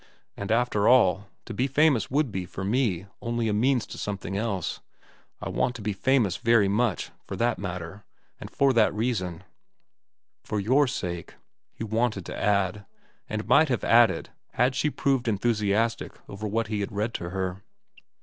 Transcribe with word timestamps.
And 0.35 0.51
after 0.51 0.87
all, 0.87 1.29
to 1.45 1.53
be 1.53 1.67
famous 1.67 2.09
would 2.09 2.31
be, 2.31 2.47
for 2.47 2.63
me, 2.63 3.05
only 3.21 3.47
a 3.47 3.53
means 3.53 3.85
to 3.85 3.99
something 3.99 4.35
else. 4.35 4.79
I 5.39 5.49
want 5.49 5.75
to 5.75 5.83
be 5.83 5.93
famous 5.93 6.37
very 6.37 6.67
much, 6.67 7.11
for 7.27 7.35
that 7.35 7.59
matter, 7.59 8.03
and 8.39 8.49
for 8.49 8.73
that 8.73 8.91
reason." 8.95 9.43
"For 10.43 10.59
your 10.59 10.87
sake," 10.87 11.35
he 11.71 11.83
wanted 11.83 12.25
to 12.25 12.35
add, 12.35 12.87
and 13.29 13.47
might 13.47 13.69
have 13.69 13.83
added 13.83 14.31
had 14.53 14.73
she 14.73 14.89
proved 14.89 15.27
enthusiastic 15.27 16.13
over 16.27 16.47
what 16.47 16.65
he 16.65 16.79
had 16.79 16.91
read 16.91 17.13
to 17.13 17.29
her. 17.29 17.61